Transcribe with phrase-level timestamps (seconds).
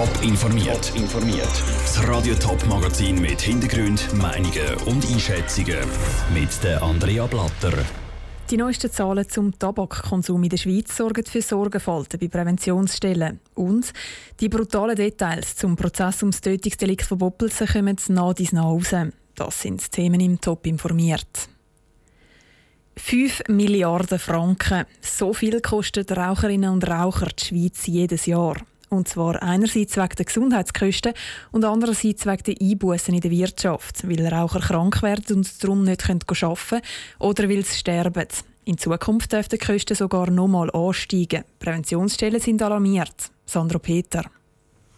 [0.00, 0.92] Top informiert.
[0.96, 1.62] informiert.
[1.82, 5.76] Das Radio Top Magazin mit Hintergrund, Meinungen und Einschätzungen
[6.32, 7.74] mit der Andrea Blatter.
[8.50, 13.40] Die neuesten Zahlen zum Tabakkonsum in der Schweiz sorgen für Sorgenfalten bei Präventionsstellen.
[13.54, 13.92] Und
[14.40, 18.94] die brutalen Details zum Prozess ums Tötungsdelikt von Boppelsen kommen nah dies nach raus.
[19.34, 21.50] Das sind die Themen im Top informiert.
[22.96, 24.86] 5 Milliarden Franken.
[25.02, 28.56] So viel kosten Raucherinnen und Raucher die Schweiz jedes Jahr.
[28.90, 31.14] Und zwar einerseits wegen der Gesundheitskosten
[31.52, 36.02] und andererseits wegen der Einbußen in der Wirtschaft, weil Raucher krank werden und darum nicht
[36.02, 36.82] arbeiten können
[37.20, 38.26] oder weil sie sterben.
[38.64, 41.44] In Zukunft dürften die Kosten sogar noch mal ansteigen.
[41.60, 43.30] Präventionsstellen sind alarmiert.
[43.46, 44.24] Sandro Peter.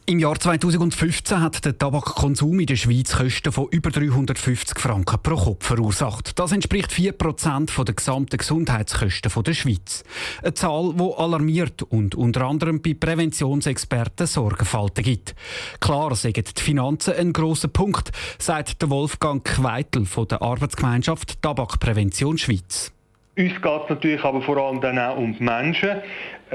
[0.05, 5.37] Im Jahr 2015 hat der Tabakkonsum in der Schweiz Kosten von über 350 Franken pro
[5.37, 6.37] Kopf verursacht.
[6.41, 10.02] Das entspricht 4% der gesamten Gesundheitskosten der Schweiz.
[10.42, 15.37] Eine Zahl, die alarmiert und unter anderem bei Präventionsexperten Sorgenfalten gibt.
[15.78, 22.39] Klar sind die Finanzen ein grosser Punkt, sagt der Wolfgang Queitel von der Arbeitsgemeinschaft Tabakprävention
[22.39, 22.91] Schweiz.
[23.39, 26.03] Uns geht es natürlich aber vor allem dann auch um die Menschen.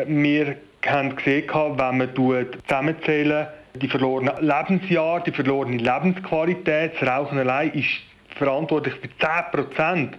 [0.05, 0.57] Wir
[0.89, 7.89] haben gesehen, wenn man zusammenzählen, die verlorenen Lebensjahre, die verlorene Lebensqualität, das Rauchen allein ist
[8.37, 10.09] verantwortlich für 10%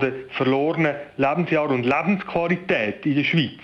[0.00, 3.60] der verlorenen Lebensjahre und Lebensqualität in der Schweiz.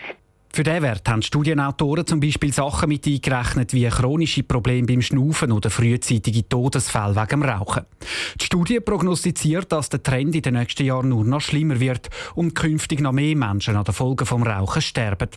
[0.59, 5.53] Für diesen Wert haben Studienautoren zum Beispiel Sachen mit eingerechnet wie chronische Probleme beim Schnaufen
[5.53, 7.85] oder frühzeitige Todesfälle wegen dem Rauchen.
[8.41, 12.57] Die Studie prognostiziert, dass der Trend in den nächsten Jahren nur noch schlimmer wird und
[12.57, 15.29] künftig noch mehr Menschen an den Folgen vom Rauchen sterben.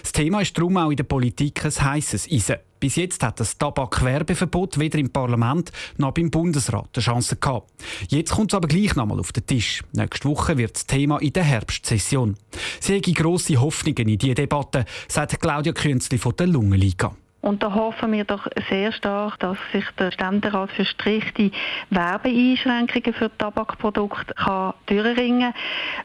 [0.00, 2.56] Das Thema ist darum auch in der Politik ein heißes Eisen.
[2.80, 7.70] Bis jetzt hat das Tabakwerbeverbot weder im Parlament noch beim Bundesrat eine Chance gehabt.
[8.08, 9.84] Jetzt kommt es aber gleich nochmal auf den Tisch.
[9.92, 12.36] Nächste Woche wird das Thema in der Herbstsession.
[12.80, 17.14] Sie haben grosse Hoffnungen in diese Debatte, sagt Claudia Künzli von der Lungenliga.
[17.42, 21.50] Und da hoffen wir doch sehr stark, dass sich der Ständerat für strikte
[21.88, 25.54] Werbeeinschränkungen für Tabakprodukte kann durchringen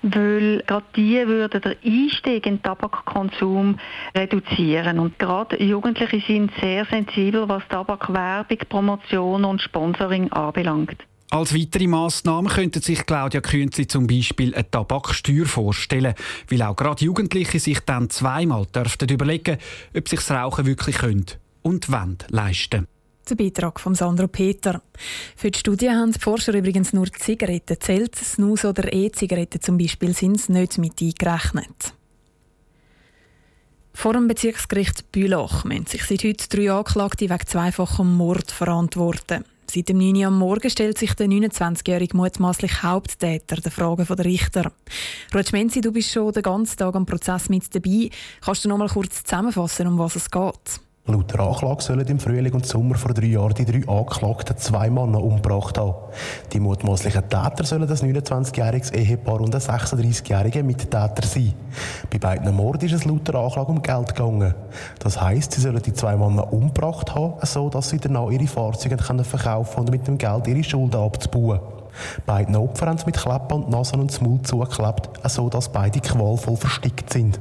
[0.01, 3.77] kann, weil gerade die würden den Einstieg in den Tabakkonsum
[4.15, 4.99] reduzieren.
[4.99, 11.03] Und gerade Jugendliche sind sehr sensibel, was Tabakwerbung, Promotion und Sponsoring anbelangt.
[11.31, 16.13] Als weitere Massnahmen könnte sich Claudia Künzli zum Beispiel eine Tabaksteuer vorstellen,
[16.49, 19.57] weil auch gerade Jugendliche sich dann zweimal dürften überlegen,
[19.95, 21.25] ob sich das Rauchen wirklich können
[21.61, 22.87] und wollen leisten.
[23.27, 24.83] Der Beitrag von Sandro Peter.
[25.35, 28.15] Für die Studie haben die Forscher übrigens nur Zigaretten zählt.
[28.15, 31.95] Snus oder E-Zigaretten zum Beispiel sind nicht mit eingerechnet.
[33.93, 39.43] Vor dem Bezirksgericht Bülach müssen sich seit heute drei Anklagte wegen zweifachem Mord verantworten.
[39.75, 44.23] Seit dem 9 Uhr am Morgen stellt sich der 29-jährige mutmaßliche Haupttäter der Fragen der
[44.23, 44.71] Richter.
[45.33, 48.09] Ruth Schmenzi, du bist schon den ganzen Tag am Prozess mit dabei.
[48.39, 50.84] Kannst du noch mal kurz zusammenfassen, um was es geht?
[51.07, 54.89] Laut der Anklage sollen im Frühling und Sommer vor drei Jahren die drei Angeklagten zwei
[54.89, 55.93] Männer umgebracht haben.
[56.51, 61.53] Die mutmaßlichen Täter sollen ein 29-jähriges Ehepaar und ein 36-jähriger Mittäter sein.
[62.09, 64.55] Bei beiden Morden ist es laut der Anklage um Geld gegangen.
[64.97, 68.97] Das heisst, sie sollen die zwei Männer umgebracht haben, so dass sie danach ihre Fahrzeuge
[68.97, 71.59] verkaufen und mit dem Geld ihre Schulden abzubauen.
[72.25, 76.57] Beiden Opfern haben sie mit Kleppen und Nasen und Maul zugeklebt, so dass beide qualvoll
[76.57, 77.39] verstickt sind.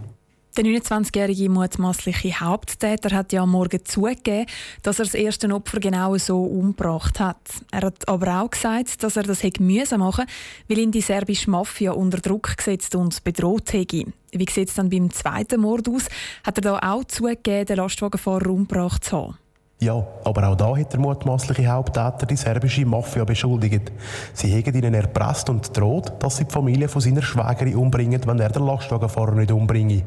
[0.56, 4.46] Der 29-jährige mutmaßliche Haupttäter hat ja am Morgen zugegeben,
[4.84, 7.40] dass er das erste Opfer genau so umgebracht hat.
[7.72, 10.26] Er hat aber auch gesagt, dass er das hätte müssen machen,
[10.68, 14.04] weil ihn die serbische Mafia unter Druck gesetzt und bedroht hätte.
[14.30, 16.04] Wie sieht es dann beim zweiten Mord aus?
[16.44, 19.43] Hat er da auch zugegeben, den Lastwagenfahrer umgebracht zu haben?
[19.84, 23.92] Ja, aber auch da hat der mutmaßliche Haupttäter die serbische Mafia beschuldigt.
[24.32, 28.38] Sie hätten ihnen erpresst und droht, dass sie die Familie von seiner Schwägerin umbringen, wenn
[28.38, 30.02] er den Lastwagenfahrer nicht umbringe.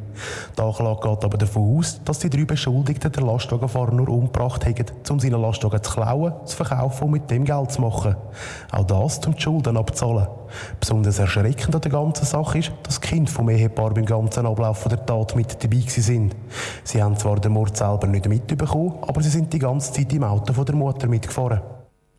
[0.57, 4.85] Die Anklage geht aber davon aus, dass die drei Beschuldigten den Lastwagenfahrer nur umgebracht haben,
[5.11, 8.15] um seinen Lastwagen zu klauen, zu verkaufen und mit dem Geld zu machen.
[8.71, 10.25] Auch das, um die Schulden abzuzahlen.
[10.79, 14.83] Besonders erschreckend an der ganzen Sache ist, dass die Kinder vom Ehepaar beim ganzen Ablauf
[14.85, 16.35] der Tat mit dabei sind.
[16.83, 20.23] Sie haben zwar den Mord selber nicht mitbekommen, aber sie sind die ganze Zeit im
[20.23, 21.61] Auto von der Mutter mitgefahren.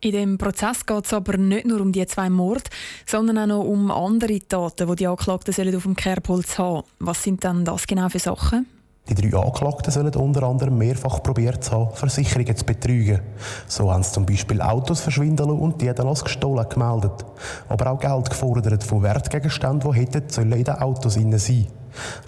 [0.01, 2.69] In dem Prozess geht es aber nicht nur um die zwei Morde,
[3.05, 6.83] sondern auch noch um andere Taten, die die Anklagten auf dem Kerbholz haben.
[6.99, 8.65] Was sind denn das genau für Sachen?
[9.09, 13.21] Die drei Anklagten sollen unter anderem mehrfach probiert haben, Versicherungen zu betrügen.
[13.67, 17.25] So haben sie zum Beispiel Autos verschwinden und die als gestohlen gemeldet.
[17.67, 21.67] Aber auch Geld gefordert von Wertgegenständen, die hätten sollen in den Autos sein sollen.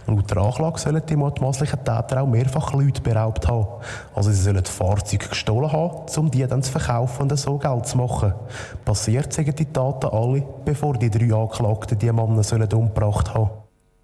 [0.07, 3.67] Laut der Anklage sollen die mutmaßlichen Täter auch mehrfach Leute beraubt haben.
[4.15, 7.97] Also sie sollen Fahrzeuge gestohlen haben, um die dann zu verkaufen und so Geld zu
[7.97, 8.33] machen.
[8.83, 13.51] Passiert sind die Taten alle, bevor die drei Anklagten die Männer umgebracht haben.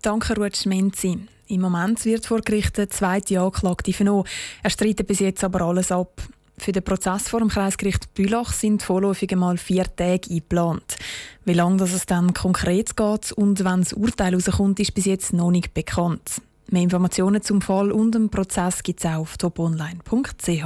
[0.03, 1.27] Danke, Ruth Schmenzi.
[1.47, 4.25] Im Moment wird vor Gericht der zweite Anklagte vernommen.
[4.63, 6.21] Er streitet bis jetzt aber alles ab.
[6.57, 10.97] Für den Prozess vor dem Kreisgericht Bülach sind vorläufig einmal vier Tage eingeplant.
[11.45, 15.33] Wie lange das es dann konkret geht und wann das Urteil herauskommt, ist bis jetzt
[15.33, 16.41] noch nicht bekannt.
[16.69, 20.63] Mehr Informationen zum Fall und dem Prozess gibt es auch auf toponline.ch.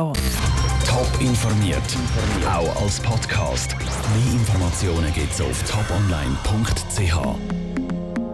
[0.87, 1.77] Top informiert,
[2.47, 3.75] auch als Podcast.
[3.77, 7.60] Mehr Informationen gibt es auf toponline.ch.